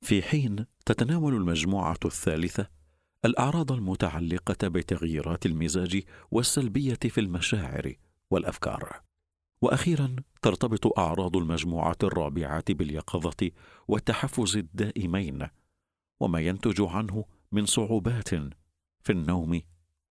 في 0.00 0.22
حين 0.22 0.66
تتناول 0.86 1.34
المجموعة 1.34 1.98
الثالثة 2.04 2.68
الأعراض 3.24 3.72
المتعلقة 3.72 4.68
بتغييرات 4.68 5.46
المزاج 5.46 6.02
والسلبية 6.30 6.94
في 6.94 7.20
المشاعر 7.20 7.94
والأفكار. 8.30 9.02
وأخيرا 9.62 10.16
ترتبط 10.42 10.98
أعراض 10.98 11.36
المجموعة 11.36 11.96
الرابعة 12.02 12.64
باليقظة 12.68 13.50
والتحفز 13.88 14.56
الدائمين 14.56 15.48
وما 16.20 16.40
ينتج 16.40 16.82
عنه 16.82 17.24
من 17.52 17.66
صعوبات 17.66 18.28
في 19.00 19.10
النوم 19.10 19.60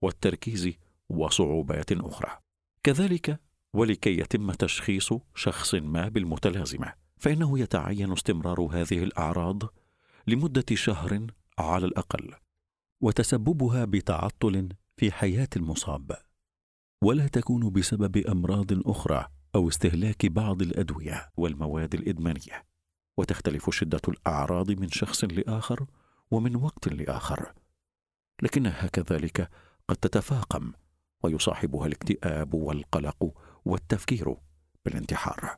والتركيز 0.02 0.74
وصعوبات 1.10 1.92
أخرى. 1.92 2.38
كذلك 2.84 3.40
ولكي 3.74 4.20
يتم 4.20 4.52
تشخيص 4.52 5.14
شخص 5.36 5.76
ما 5.76 6.08
بالمتلازمة 6.08 6.94
فإنه 7.18 7.60
يتعين 7.60 8.12
استمرار 8.12 8.62
هذه 8.62 9.04
الأعراض 9.04 9.64
لمدة 10.28 10.66
شهر 10.74 11.28
على 11.60 11.86
الأقل 11.86 12.34
وتسببها 13.02 13.86
بتعطل 13.86 14.70
في 14.98 15.12
حياة 15.12 15.50
المصاب. 15.56 16.12
ولا 17.04 17.28
تكون 17.28 17.70
بسبب 17.70 18.18
أمراض 18.18 18.90
أخرى 18.90 19.28
أو 19.56 19.70
استهلاك 19.70 20.26
بعض 20.26 20.62
الأدوية 20.62 21.30
والمواد 21.38 21.94
الإدمانية. 21.94 22.66
وتختلف 23.18 23.70
شدة 23.70 24.02
الأعراض 24.08 24.72
من 24.72 24.90
شخص 24.90 25.24
لآخر 25.24 25.86
ومن 26.32 26.56
وقت 26.56 26.88
لآخر. 26.88 27.54
لكنها 28.42 28.88
كذلك 28.88 29.50
قد 29.88 29.96
تتفاقم 29.96 30.74
ويصاحبها 31.24 31.88
الاكتئاب 31.88 32.54
والقلق 32.54 33.34
والتفكير 33.66 34.36
بالانتحار. 34.86 35.58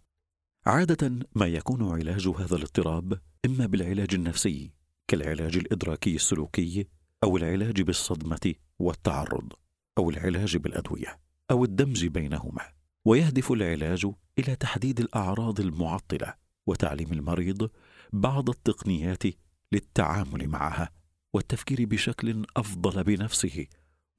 عادة 0.65 1.27
ما 1.35 1.47
يكون 1.47 1.91
علاج 1.91 2.27
هذا 2.27 2.55
الاضطراب 2.55 3.19
إما 3.45 3.65
بالعلاج 3.65 4.13
النفسي 4.13 4.71
كالعلاج 5.07 5.57
الإدراكي 5.57 6.15
السلوكي 6.15 6.87
أو 7.23 7.37
العلاج 7.37 7.81
بالصدمة 7.81 8.53
والتعرض 8.79 9.53
أو 9.97 10.09
العلاج 10.09 10.57
بالأدوية 10.57 11.19
أو 11.51 11.63
الدمج 11.63 12.05
بينهما. 12.05 12.61
ويهدف 13.05 13.51
العلاج 13.51 14.07
إلى 14.39 14.55
تحديد 14.55 14.99
الأعراض 14.99 15.59
المعطلة 15.59 16.33
وتعليم 16.67 17.13
المريض 17.13 17.69
بعض 18.13 18.49
التقنيات 18.49 19.23
للتعامل 19.71 20.47
معها 20.47 20.89
والتفكير 21.33 21.85
بشكل 21.85 22.45
أفضل 22.57 23.03
بنفسه 23.03 23.65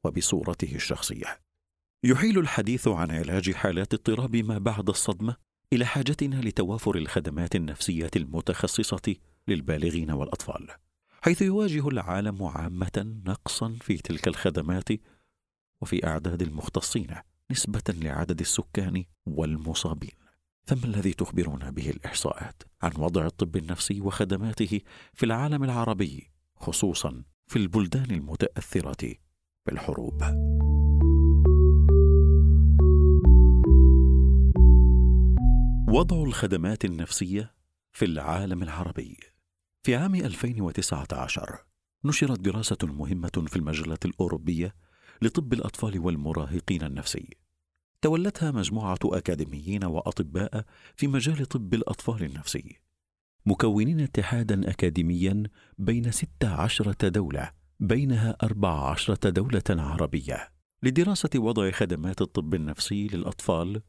وبصورته 0.05 0.75
الشخصية. 0.75 1.41
يحيل 2.05 2.39
الحديث 2.39 2.89
عن 2.89 3.11
علاج 3.11 3.53
حالات 3.53 3.95
اضطراب 3.95 4.37
ما 4.37 4.59
بعد 4.59 4.89
الصدمة 4.89 5.37
إلى 5.73 5.85
حاجتنا 5.87 6.41
لتوافر 6.41 6.97
الخدمات 6.97 7.57
النفسية 7.57 8.11
المتخصصة 8.17 9.15
للبالغين 9.49 10.11
والأطفال 10.11 10.69
حيث 11.23 11.43
يواجه 11.43 11.89
العالم 11.89 12.43
عامة 12.43 13.21
نقصا 13.27 13.77
في 13.81 13.99
تلك 13.99 14.29
الخدمات 14.29 14.89
وفي 15.81 16.07
أعداد 16.07 16.43
المختصين 16.43 17.17
نسبة 17.51 17.83
لعدد 17.89 18.41
السكان 18.41 19.05
والمصابين. 19.27 20.11
فما 20.65 20.85
الذي 20.85 21.13
تخبرنا 21.13 21.71
به 21.71 21.91
الإحصاءات 21.91 22.63
عن 22.83 22.93
وضع 22.99 23.27
الطب 23.27 23.57
النفسي 23.57 24.01
وخدماته 24.01 24.81
في 25.15 25.27
العالم 25.27 25.65
العربي 25.65 26.31
خصوصا 26.57 27.23
في 27.47 27.57
البلدان 27.57 28.11
المتأثرة؟ 28.11 29.15
بالحروب. 29.67 30.23
وضع 35.89 36.23
الخدمات 36.23 36.85
النفسية 36.85 37.55
في 37.93 38.05
العالم 38.05 38.63
العربي. 38.63 39.17
في 39.83 39.97
عام 39.97 40.15
2019 40.15 41.65
نشرت 42.05 42.41
دراسة 42.41 42.79
مهمة 42.83 43.45
في 43.49 43.57
المجله 43.57 43.99
الأوروبية 44.05 44.75
لطب 45.23 45.53
الأطفال 45.53 45.99
والمراهقين 45.99 46.83
النفسي. 46.83 47.29
تولتها 48.03 48.51
مجموعة 48.51 48.99
أكاديميين 49.05 49.85
وأطباء 49.85 50.65
في 50.97 51.07
مجال 51.07 51.47
طب 51.47 51.75
الأطفال 51.75 52.25
النفسي. 52.25 52.81
مكونين 53.47 54.01
اتحادا 54.01 54.71
أكاديميا 54.71 55.43
بين 55.79 56.11
ست 56.11 56.45
عشرة 56.45 57.09
دولة 57.09 57.60
بينها 57.81 58.37
أربع 58.43 58.91
عشرة 58.91 59.31
دولة 59.31 59.63
عربية 59.71 60.53
لدراسة 60.83 61.31
وضع 61.37 61.71
خدمات 61.71 62.21
الطب 62.21 62.55
النفسي 62.55 63.07
للأطفال 63.07 63.83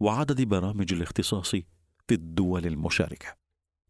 وعدد 0.00 0.42
برامج 0.42 0.92
الاختصاص 0.92 1.50
في 2.08 2.14
الدول 2.14 2.66
المشاركة. 2.66 3.36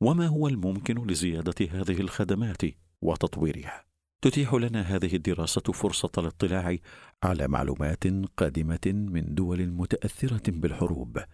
وما 0.01 0.27
هو 0.27 0.49
الممكن 0.49 1.07
لزيادة 1.07 1.55
هذه 1.71 2.01
الخدمات 2.01 2.63
وتطويرها؟ 3.03 3.85
تتيح 4.23 4.55
لنا 4.55 4.81
هذه 4.83 5.17
الدراسة 5.17 5.61
فرصة 5.61 6.11
الاطلاع 6.19 6.77
على 7.23 7.49
معلومات 7.49 8.05
قادمة 8.37 8.87
من 8.87 9.35
دول 9.35 9.67
متأثرة 9.67 10.51
بالحروب 10.51 11.25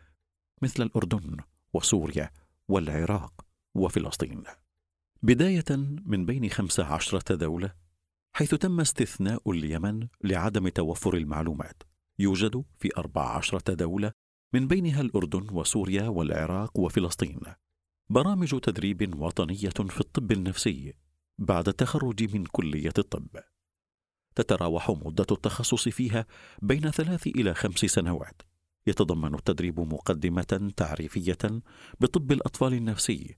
مثل 0.62 0.82
الأردن 0.82 1.36
وسوريا 1.74 2.30
والعراق 2.68 3.46
وفلسطين. 3.74 4.42
بداية 5.22 5.64
من 6.04 6.26
بين 6.26 6.50
خمس 6.50 6.80
عشرة 6.80 7.34
دولة 7.34 7.81
حيث 8.34 8.54
تم 8.54 8.80
استثناء 8.80 9.50
اليمن 9.50 10.08
لعدم 10.24 10.68
توفر 10.68 11.16
المعلومات. 11.16 11.82
يوجد 12.18 12.64
في 12.78 12.90
أربع 12.98 13.36
عشرة 13.36 13.74
دولة 13.74 14.12
من 14.52 14.68
بينها 14.68 15.00
الأردن 15.00 15.46
وسوريا 15.50 16.08
والعراق 16.08 16.78
وفلسطين. 16.78 17.40
برامج 18.10 18.60
تدريب 18.60 19.20
وطنية 19.20 19.68
في 19.68 20.00
الطب 20.00 20.32
النفسي 20.32 20.94
بعد 21.38 21.68
التخرج 21.68 22.34
من 22.34 22.44
كلية 22.44 22.92
الطب. 22.98 23.28
تتراوح 24.34 24.90
مدة 24.90 25.26
التخصص 25.30 25.88
فيها 25.88 26.26
بين 26.62 26.90
ثلاث 26.90 27.26
إلى 27.26 27.54
خمس 27.54 27.78
سنوات. 27.78 28.42
يتضمن 28.86 29.34
التدريب 29.34 29.80
مقدمة 29.80 30.72
تعريفية 30.76 31.62
بطب 32.00 32.32
الأطفال 32.32 32.72
النفسي 32.72 33.36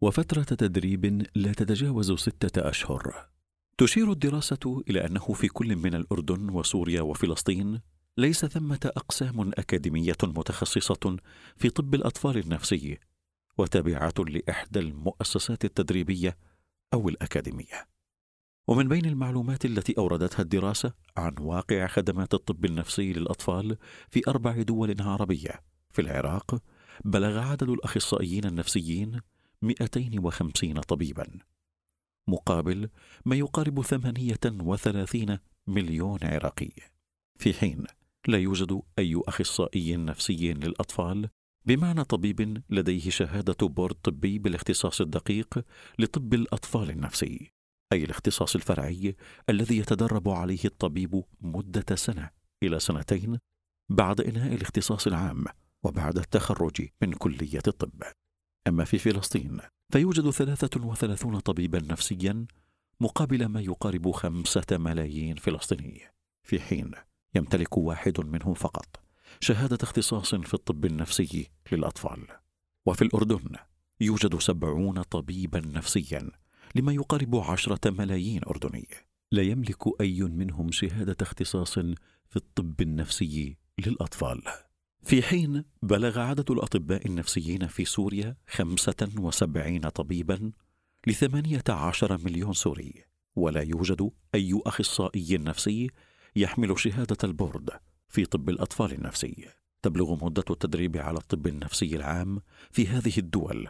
وفترة 0.00 0.42
تدريب 0.42 1.26
لا 1.34 1.52
تتجاوز 1.52 2.12
ستة 2.12 2.68
أشهر. 2.68 3.33
تشير 3.78 4.12
الدراسة 4.12 4.82
إلى 4.90 5.06
أنه 5.06 5.32
في 5.32 5.48
كل 5.48 5.76
من 5.76 5.94
الأردن 5.94 6.50
وسوريا 6.50 7.02
وفلسطين 7.02 7.80
ليس 8.16 8.46
ثمة 8.46 8.80
أقسام 8.96 9.40
أكاديمية 9.40 10.16
متخصصة 10.22 11.16
في 11.56 11.70
طب 11.70 11.94
الأطفال 11.94 12.38
النفسي 12.38 12.98
وتابعة 13.58 14.14
لإحدى 14.18 14.78
المؤسسات 14.78 15.64
التدريبية 15.64 16.36
أو 16.94 17.08
الأكاديمية. 17.08 17.88
ومن 18.68 18.88
بين 18.88 19.04
المعلومات 19.06 19.64
التي 19.64 19.94
أوردتها 19.98 20.42
الدراسة 20.42 20.92
عن 21.16 21.34
واقع 21.40 21.86
خدمات 21.86 22.34
الطب 22.34 22.64
النفسي 22.64 23.12
للأطفال 23.12 23.76
في 24.10 24.22
أربع 24.28 24.62
دول 24.62 24.96
عربية 25.00 25.62
في 25.90 26.02
العراق 26.02 26.62
بلغ 27.04 27.38
عدد 27.38 27.68
الأخصائيين 27.68 28.44
النفسيين 28.44 29.20
250 29.62 30.80
طبيبا. 30.80 31.53
مقابل 32.28 32.88
ما 33.24 33.36
يقارب 33.36 33.82
38 33.82 35.38
مليون 35.66 36.18
عراقي. 36.22 36.70
في 37.38 37.52
حين 37.54 37.84
لا 38.28 38.38
يوجد 38.38 38.82
أي 38.98 39.22
أخصائي 39.28 39.96
نفسي 39.96 40.52
للأطفال 40.52 41.28
بمعنى 41.66 42.04
طبيب 42.04 42.62
لديه 42.70 43.10
شهادة 43.10 43.66
بورد 43.68 43.94
طبي 43.94 44.38
بالاختصاص 44.38 45.00
الدقيق 45.00 45.64
لطب 45.98 46.34
الأطفال 46.34 46.90
النفسي 46.90 47.52
أي 47.92 48.04
الاختصاص 48.04 48.54
الفرعي 48.54 49.16
الذي 49.48 49.78
يتدرب 49.78 50.28
عليه 50.28 50.64
الطبيب 50.64 51.24
مدة 51.40 51.96
سنة 51.96 52.30
إلى 52.62 52.80
سنتين 52.80 53.38
بعد 53.88 54.20
إنهاء 54.20 54.54
الاختصاص 54.54 55.06
العام 55.06 55.44
وبعد 55.82 56.18
التخرج 56.18 56.88
من 57.02 57.12
كلية 57.12 57.62
الطب. 57.66 58.02
أما 58.68 58.84
في 58.84 58.98
فلسطين 58.98 59.60
فيوجد 59.90 60.30
ثلاثة 60.30 60.86
وثلاثون 60.86 61.38
طبيبا 61.38 61.82
نفسيا 61.82 62.46
مقابل 63.00 63.46
ما 63.46 63.60
يقارب 63.60 64.10
خمسة 64.10 64.66
ملايين 64.70 65.36
فلسطيني. 65.36 66.02
في 66.42 66.60
حين 66.60 66.90
يمتلك 67.34 67.78
واحد 67.78 68.20
منهم 68.20 68.54
فقط 68.54 69.00
شهادة 69.40 69.78
اختصاص 69.82 70.34
في 70.34 70.54
الطب 70.54 70.84
النفسي 70.84 71.48
للأطفال. 71.72 72.26
وفي 72.86 73.02
الأردن 73.02 73.56
يوجد 74.00 74.38
سبعون 74.38 75.02
طبيبا 75.02 75.60
نفسيا 75.60 76.30
لما 76.74 76.92
يقارب 76.92 77.36
عشرة 77.36 77.90
ملايين 77.90 78.40
أردني. 78.44 78.88
لا 79.32 79.42
يملك 79.42 80.00
أي 80.00 80.22
منهم 80.22 80.72
شهادة 80.72 81.16
اختصاص 81.20 81.78
في 82.28 82.36
الطب 82.36 82.80
النفسي 82.80 83.56
للأطفال. 83.86 84.42
في 85.04 85.22
حين 85.22 85.64
بلغ 85.82 86.18
عدد 86.18 86.50
الأطباء 86.50 87.06
النفسيين 87.06 87.66
في 87.66 87.84
سوريا 87.84 88.36
خمسة 88.48 89.08
وسبعين 89.18 89.88
طبيبا 89.88 90.52
لثمانية 91.06 91.64
عشر 91.68 92.18
مليون 92.24 92.52
سوري 92.52 93.04
ولا 93.36 93.62
يوجد 93.62 94.10
أي 94.34 94.60
أخصائي 94.66 95.38
نفسي 95.38 95.90
يحمل 96.36 96.78
شهادة 96.78 97.16
البورد 97.24 97.70
في 98.08 98.24
طب 98.24 98.48
الأطفال 98.48 98.92
النفسي. 98.92 99.48
تبلغ 99.82 100.24
مدة 100.24 100.44
التدريب 100.50 100.96
على 100.96 101.18
الطب 101.18 101.46
النفسي 101.46 101.96
العام 101.96 102.40
في 102.70 102.88
هذه 102.88 103.18
الدول 103.18 103.68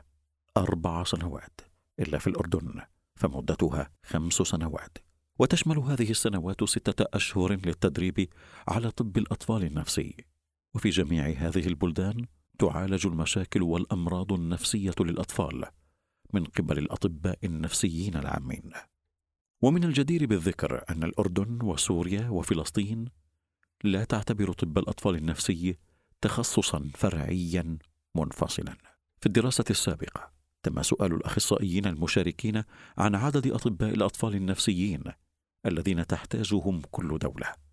أربع 0.56 1.04
سنوات 1.04 1.60
إلا 2.00 2.18
في 2.18 2.26
الأردن 2.26 2.80
فمدتها 3.14 3.90
خمس 4.02 4.34
سنوات. 4.34 4.98
وتشمل 5.38 5.78
هذه 5.78 6.10
السنوات 6.10 6.64
ستة 6.64 7.06
أشهر 7.14 7.52
للتدريب 7.52 8.28
على 8.68 8.90
طب 8.90 9.18
الأطفال 9.18 9.64
النفسي. 9.64 10.33
وفي 10.74 10.90
جميع 10.90 11.28
هذه 11.28 11.66
البلدان 11.66 12.26
تعالج 12.58 13.06
المشاكل 13.06 13.62
والأمراض 13.62 14.32
النفسية 14.32 14.94
للأطفال 15.00 15.64
من 16.32 16.44
قبل 16.44 16.78
الأطباء 16.78 17.38
النفسيين 17.44 18.16
العامين. 18.16 18.70
ومن 19.62 19.84
الجدير 19.84 20.26
بالذكر 20.26 20.84
أن 20.90 21.02
الأردن 21.04 21.58
وسوريا 21.62 22.28
وفلسطين 22.28 23.04
لا 23.84 24.04
تعتبر 24.04 24.52
طب 24.52 24.78
الأطفال 24.78 25.14
النفسي 25.14 25.78
تخصصا 26.20 26.90
فرعيا 26.94 27.78
منفصلا. 28.14 28.76
في 29.20 29.26
الدراسة 29.26 29.64
السابقة 29.70 30.32
تم 30.62 30.82
سؤال 30.82 31.12
الأخصائيين 31.12 31.86
المشاركين 31.86 32.62
عن 32.98 33.14
عدد 33.14 33.46
أطباء 33.46 33.94
الأطفال 33.94 34.34
النفسيين 34.34 35.04
الذين 35.66 36.06
تحتاجهم 36.06 36.82
كل 36.90 37.18
دولة. 37.18 37.63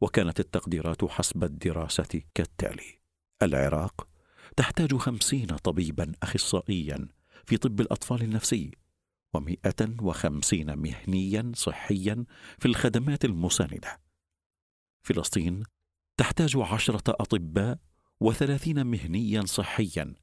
وكانت 0.00 0.40
التقديرات 0.40 1.04
حسب 1.04 1.44
الدراسة 1.44 2.22
كالتالي. 2.34 3.00
العراق 3.42 4.08
تحتاج 4.56 4.94
خمسين 4.94 5.46
طبيبا 5.46 6.12
اخصائيا 6.22 7.08
في 7.46 7.56
طب 7.56 7.80
الأطفال 7.80 8.22
النفسي 8.22 8.70
ومائه 9.34 9.96
وخمسين 10.00 10.78
مهنيا 10.78 11.52
صحيا 11.54 12.24
في 12.58 12.66
الخدمات 12.66 13.24
المساندة. 13.24 14.00
فلسطين 15.02 15.62
تحتاج 16.16 16.56
عشرة 16.56 17.02
أطباء 17.08 17.78
وثلاثين 18.20 18.86
مهنيا 18.86 19.44
صحيا 19.44 20.14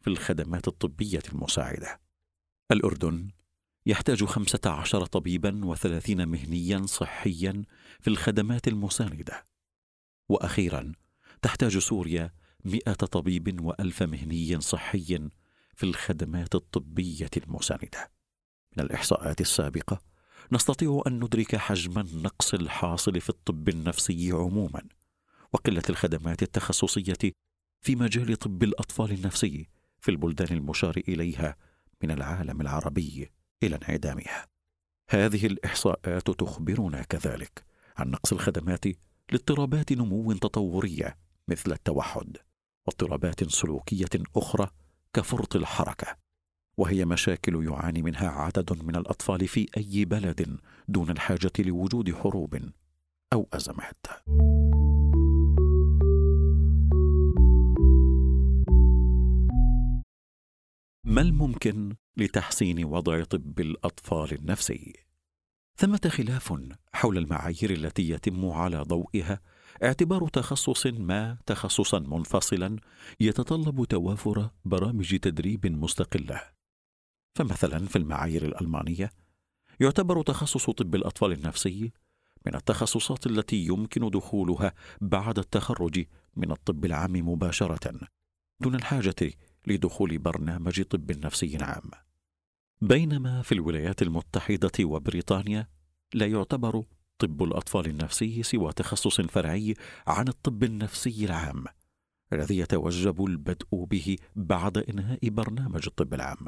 في 0.00 0.10
الخدمات 0.10 0.68
الطبية 0.68 1.22
المساعدة. 1.32 2.00
الأردن 2.70 3.30
يحتاج 3.86 4.24
خمسة 4.24 4.60
عشر 4.66 5.06
طبيبا 5.06 5.64
وثلاثين 5.64 6.28
مهنيا 6.28 6.86
صحيا 6.86 7.62
في 8.00 8.08
الخدمات 8.08 8.68
المساندة. 8.68 9.44
وأخيرا 10.28 10.92
تحتاج 11.42 11.78
سوريا 11.78 12.32
مئة 12.64 12.92
طبيب 12.92 13.60
وألف 13.60 14.02
مهني 14.02 14.60
صحي 14.60 15.28
في 15.74 15.86
الخدمات 15.86 16.54
الطبية 16.54 17.30
المساندة. 17.36 18.10
من 18.76 18.84
الإحصاءات 18.84 19.40
السابقة 19.40 20.02
نستطيع 20.52 21.02
أن 21.06 21.12
ندرك 21.24 21.56
حجم 21.56 21.98
النقص 21.98 22.54
الحاصل 22.54 23.20
في 23.20 23.30
الطب 23.30 23.68
النفسي 23.68 24.32
عموما 24.32 24.82
وقلة 25.52 25.82
الخدمات 25.90 26.42
التخصصية 26.42 27.32
في 27.80 27.96
مجال 27.96 28.36
طب 28.36 28.62
الأطفال 28.62 29.12
النفسي 29.12 29.68
في 30.00 30.10
البلدان 30.10 30.56
المشار 30.56 30.96
إليها 31.08 31.56
من 32.02 32.10
العالم 32.10 32.60
العربي. 32.60 33.30
إلى 33.62 33.76
انعدامها. 33.76 34.46
هذه 35.10 35.46
الإحصاءات 35.46 36.30
تخبرنا 36.30 37.02
كذلك 37.02 37.64
عن 37.96 38.10
نقص 38.10 38.32
الخدمات 38.32 38.84
لاضطرابات 39.32 39.92
نمو 39.92 40.32
تطورية 40.32 41.16
مثل 41.48 41.72
التوحد 41.72 42.36
واضطرابات 42.86 43.44
سلوكية 43.44 44.10
أخرى 44.36 44.70
كفرط 45.12 45.56
الحركة 45.56 46.16
وهي 46.76 47.04
مشاكل 47.04 47.64
يعاني 47.66 48.02
منها 48.02 48.28
عدد 48.28 48.82
من 48.82 48.96
الأطفال 48.96 49.48
في 49.48 49.66
أي 49.76 50.04
بلد 50.04 50.58
دون 50.88 51.10
الحاجة 51.10 51.52
لوجود 51.58 52.14
حروب 52.14 52.70
أو 53.32 53.48
أزمات. 53.52 54.06
ما 61.04 61.20
الممكن 61.20 61.96
لتحسين 62.16 62.84
وضع 62.84 63.24
طب 63.24 63.60
الأطفال 63.60 64.32
النفسي؟ 64.32 64.92
ثمة 65.76 66.00
خلاف 66.08 66.54
حول 66.92 67.18
المعايير 67.18 67.70
التي 67.70 68.08
يتم 68.10 68.50
على 68.50 68.82
ضوئها 68.82 69.40
اعتبار 69.82 70.28
تخصص 70.28 70.86
ما 70.86 71.38
تخصصا 71.46 71.98
منفصلا 71.98 72.76
يتطلب 73.20 73.84
توافر 73.84 74.50
برامج 74.64 75.16
تدريب 75.18 75.66
مستقلة. 75.66 76.42
فمثلا 77.34 77.86
في 77.86 77.96
المعايير 77.96 78.44
الألمانية 78.44 79.10
يعتبر 79.80 80.22
تخصص 80.22 80.70
طب 80.70 80.94
الأطفال 80.94 81.32
النفسي 81.32 81.92
من 82.46 82.54
التخصصات 82.54 83.26
التي 83.26 83.66
يمكن 83.66 84.10
دخولها 84.10 84.74
بعد 85.00 85.38
التخرج 85.38 86.06
من 86.36 86.50
الطب 86.50 86.84
العام 86.84 87.12
مباشرة 87.12 88.00
دون 88.60 88.74
الحاجة 88.74 89.14
لدخول 89.66 90.18
برنامج 90.18 90.82
طب 90.82 91.12
نفسي 91.12 91.56
عام. 91.56 91.90
بينما 92.80 93.42
في 93.42 93.52
الولايات 93.52 94.02
المتحدة 94.02 94.72
وبريطانيا 94.84 95.68
لا 96.14 96.26
يعتبر 96.26 96.84
طب 97.18 97.42
الأطفال 97.42 97.86
النفسي 97.86 98.42
سوى 98.42 98.72
تخصص 98.72 99.20
فرعي 99.20 99.74
عن 100.06 100.28
الطب 100.28 100.64
النفسي 100.64 101.24
العام 101.24 101.64
الذي 102.32 102.58
يتوجب 102.58 103.24
البدء 103.24 103.84
به 103.84 104.16
بعد 104.36 104.78
إنهاء 104.78 105.28
برنامج 105.28 105.82
الطب 105.86 106.14
العام. 106.14 106.46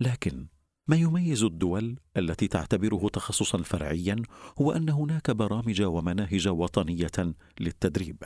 لكن 0.00 0.46
ما 0.86 0.96
يميز 0.96 1.42
الدول 1.42 1.98
التي 2.16 2.48
تعتبره 2.48 3.08
تخصصا 3.08 3.62
فرعيا 3.62 4.22
هو 4.60 4.72
أن 4.72 4.88
هناك 4.88 5.30
برامج 5.30 5.82
ومناهج 5.82 6.48
وطنية 6.48 7.34
للتدريب. 7.60 8.24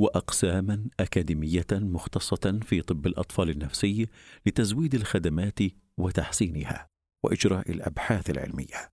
وأقساما 0.00 0.86
أكاديمية 1.00 1.66
مختصة 1.72 2.60
في 2.62 2.82
طب 2.82 3.06
الأطفال 3.06 3.50
النفسي 3.50 4.08
لتزويد 4.46 4.94
الخدمات 4.94 5.58
وتحسينها 5.98 6.88
وإجراء 7.22 7.70
الأبحاث 7.70 8.30
العلمية. 8.30 8.92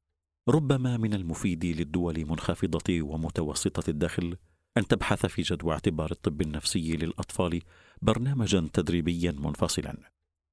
ربما 0.50 0.98
من 0.98 1.14
المفيد 1.14 1.66
للدول 1.66 2.26
منخفضة 2.26 3.02
ومتوسطة 3.02 3.90
الدخل 3.90 4.38
أن 4.78 4.88
تبحث 4.88 5.26
في 5.26 5.42
جدوى 5.42 5.74
اعتبار 5.74 6.12
الطب 6.12 6.42
النفسي 6.42 6.96
للأطفال 6.96 7.62
برنامجا 8.02 8.70
تدريبيا 8.74 9.32
منفصلا 9.32 9.98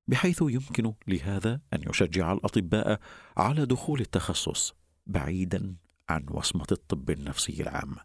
بحيث 0.08 0.42
يمكن 0.42 0.94
لهذا 1.08 1.60
أن 1.72 1.82
يشجع 1.90 2.32
الأطباء 2.32 3.00
على 3.36 3.66
دخول 3.66 4.00
التخصص 4.00 4.74
بعيدا 5.06 5.76
عن 6.08 6.26
وصمة 6.30 6.66
الطب 6.72 7.10
النفسي 7.10 7.62
العام. 7.62 7.96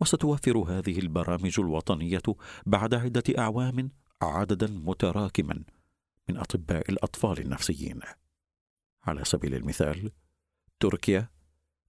وستوفر 0.00 0.58
هذه 0.58 0.98
البرامج 0.98 1.60
الوطنية 1.60 2.22
بعد 2.66 2.94
عدة 2.94 3.22
أعوام 3.38 3.90
عددا 4.22 4.66
متراكما 4.66 5.64
من 6.28 6.36
أطباء 6.36 6.90
الأطفال 6.90 7.38
النفسيين. 7.40 8.00
على 9.02 9.24
سبيل 9.24 9.54
المثال 9.54 10.10
تركيا 10.80 11.28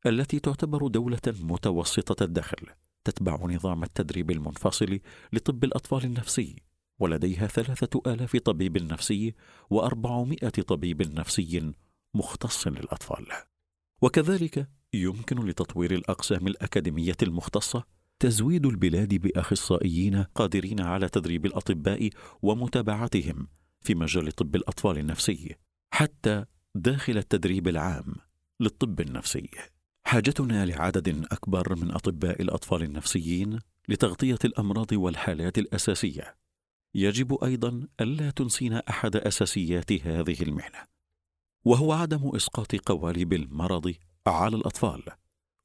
التي 0.06 0.40
تعتبر 0.40 0.88
دولة 0.88 1.22
متوسطة 1.28 2.24
الدخل 2.24 2.68
تتبع 3.04 3.36
نظام 3.46 3.84
التدريب 3.84 4.32
المنفصل 4.32 5.00
لطب 5.34 5.64
الأطفال 5.64 6.04
النفسي 6.04 6.56
ولديها 7.00 7.48
ثلاثة 7.48 8.02
آلاف 8.08 8.38
طبيب 8.38 8.78
نفسي 8.78 9.36
وأربعمائة 9.70 10.50
طبيب 10.50 11.02
نفسي 11.20 11.72
مختص 12.14 12.68
للأطفال. 12.68 13.26
وكذلك 14.02 14.70
يمكن 14.94 15.46
لتطوير 15.46 15.92
الأقسام 15.92 16.48
الأكاديمية 16.48 17.18
المختصة 17.24 17.97
تزويد 18.20 18.66
البلاد 18.66 19.14
بأخصائيين 19.14 20.24
قادرين 20.24 20.82
على 20.82 21.10
تدريب 21.10 21.46
الأطباء 21.46 22.10
ومتابعتهم 22.42 23.48
في 23.82 23.96
مجال 23.96 24.32
طب 24.32 24.56
الأطفال 24.56 24.98
النفسي 24.98 25.56
حتى 25.94 26.46
داخل 26.76 27.18
التدريب 27.18 27.68
العام 27.68 28.16
للطب 28.60 29.02
النفسي. 29.02 29.50
حاجتنا 30.06 30.66
لعدد 30.66 31.26
أكبر 31.32 31.76
من 31.76 31.92
أطباء 31.92 32.42
الأطفال 32.42 32.84
النفسيين 32.84 33.60
لتغطية 33.90 34.40
الأمراض 34.46 34.94
والحالات 34.94 35.58
الأساسية. 35.58 36.36
يجب 36.96 37.44
أيضا 37.44 37.88
ألا 38.02 38.30
تنسينا 38.30 38.84
أحد 38.90 39.16
أساسيات 39.16 39.92
هذه 39.92 40.42
المهنة 40.42 40.88
وهو 41.66 41.94
عدم 41.94 42.32
إسقاط 42.36 42.76
قوالب 42.76 43.34
المرض 43.34 43.94
على 44.28 44.56
الأطفال. 44.56 45.04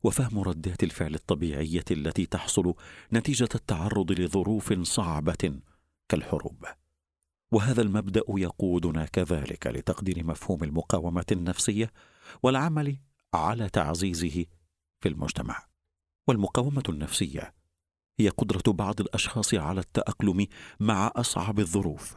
وفهم 0.02 0.40
ردات 0.40 0.82
الفعل 0.82 1.14
الطبيعية 1.14 1.84
التي 1.90 2.26
تحصل 2.26 2.74
نتيجة 3.12 3.48
التعرض 3.54 4.12
لظروف 4.12 4.72
صعبة 4.72 5.60
كالحروب. 6.08 6.66
وهذا 7.52 7.82
المبدأ 7.82 8.22
يقودنا 8.28 9.06
كذلك 9.06 9.66
لتقدير 9.66 10.24
مفهوم 10.24 10.64
المقاومة 10.64 11.26
النفسية 11.32 11.92
والعمل 12.42 12.96
على 13.34 13.68
تعزيزه 13.68 14.44
في 15.00 15.08
المجتمع. 15.08 15.66
والمقاومة 16.28 16.82
النفسية 16.88 17.54
هي 18.18 18.28
قدرة 18.28 18.72
بعض 18.72 19.00
الأشخاص 19.00 19.54
على 19.54 19.80
التأقلم 19.80 20.46
مع 20.80 21.12
أصعب 21.16 21.58
الظروف 21.58 22.16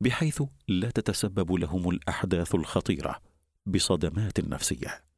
بحيث 0.00 0.42
لا 0.68 0.90
تتسبب 0.90 1.52
لهم 1.52 1.90
الأحداث 1.90 2.54
الخطيرة 2.54 3.20
بصدمات 3.66 4.40
نفسية. 4.40 5.09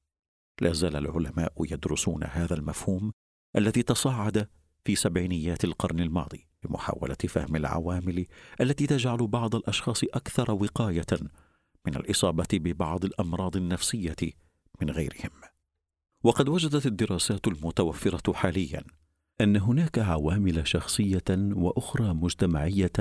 لا 0.61 0.73
زال 0.73 0.97
العلماء 0.97 1.53
يدرسون 1.61 2.25
هذا 2.25 2.55
المفهوم 2.55 3.13
الذي 3.57 3.83
تصاعد 3.83 4.49
في 4.85 4.95
سبعينيات 4.95 5.65
القرن 5.65 6.01
الماضي 6.01 6.47
لمحاولة 6.65 7.17
فهم 7.29 7.57
العوامل 7.57 8.27
التي 8.61 8.87
تجعل 8.87 9.27
بعض 9.27 9.55
الأشخاص 9.55 10.05
أكثر 10.05 10.51
وقاية 10.51 11.07
من 11.87 11.97
الإصابة 11.97 12.49
ببعض 12.53 13.05
الأمراض 13.05 13.57
النفسية 13.57 14.17
من 14.81 14.91
غيرهم. 14.91 15.31
وقد 16.25 16.49
وجدت 16.49 16.87
الدراسات 16.87 17.49
المتوفرة 17.49 18.33
حاليا 18.33 18.85
أن 19.41 19.57
هناك 19.57 19.99
عوامل 19.99 20.67
شخصية 20.69 21.25
وأخرى 21.31 22.15
مجتمعية 22.15 22.93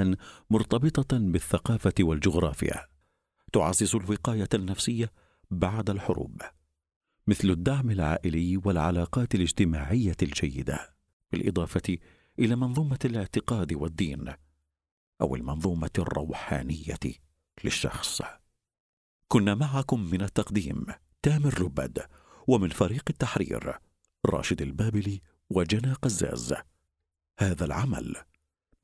مرتبطة 0.50 1.18
بالثقافة 1.18 1.94
والجغرافيا 2.00 2.88
تعزز 3.54 3.96
الوقاية 3.96 4.50
النفسية 4.54 5.12
بعد 5.52 5.90
الحروب. 5.90 6.42
مثل 7.32 7.50
الدعم 7.50 7.92
العائلي 7.92 8.58
والعلاقات 8.58 9.36
الاجتماعية 9.36 10.16
الجيدة 10.22 10.96
بالإضافة 11.32 11.98
إلى 12.40 12.56
منظومة 12.56 13.00
الاعتقاد 13.06 13.74
والدين 13.74 14.34
أو 15.22 15.36
المنظومة 15.36 15.92
الروحانية 16.00 17.00
للشخص. 17.64 18.22
كنا 19.28 19.56
معكم 19.56 20.04
من 20.04 20.22
التقديم 20.22 20.86
تامر 21.22 21.62
ربد 21.62 22.00
ومن 22.48 22.70
فريق 22.70 23.04
التحرير 23.10 23.80
راشد 24.26 24.62
البابلي 24.62 25.22
وجنى 25.50 25.94
قزاز. 25.94 26.54
هذا 27.40 27.66
العمل 27.66 28.16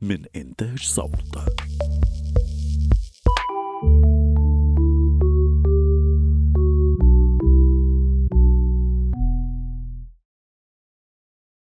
من 0.02 0.26
إنتاج 0.36 0.80
صوت. 0.80 1.67